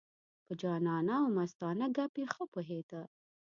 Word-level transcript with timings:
په 0.45 0.51
جانانه 0.61 1.13
او 1.21 1.27
مستانه 1.37 1.87
ګپې 1.97 2.23
ښه 2.33 2.43
پوهېده. 2.51 3.01